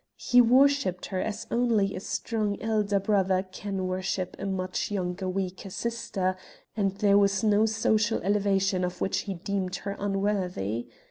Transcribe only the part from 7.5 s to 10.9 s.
social elevation of which he deemed her unworthy.